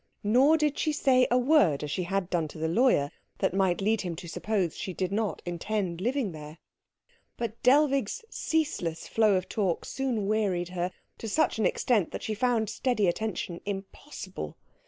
Nor 0.23 0.57
did 0.57 0.79
she 0.79 0.91
say 0.91 1.27
a 1.29 1.37
word, 1.37 1.83
as 1.83 1.91
she 1.91 2.05
had 2.05 2.27
done 2.31 2.47
to 2.47 2.57
the 2.57 2.67
lawyer, 2.67 3.11
that 3.37 3.53
might 3.53 3.81
lead 3.81 4.01
him 4.01 4.15
to 4.15 4.27
suppose 4.27 4.75
she 4.75 4.95
did 4.95 5.11
not 5.11 5.43
intend 5.45 6.01
living 6.01 6.31
there. 6.31 6.57
But 7.37 7.61
Dellwig's 7.61 8.25
ceaseless 8.27 9.07
flow 9.07 9.35
of 9.35 9.47
talk 9.47 9.85
soon 9.85 10.25
wearied 10.25 10.69
her 10.69 10.91
to 11.19 11.29
such 11.29 11.59
an 11.59 11.67
extent 11.67 12.09
that 12.13 12.23
she 12.23 12.33
found 12.33 12.67
steady 12.67 13.05
attention 13.07 13.61
impossible. 13.63 14.57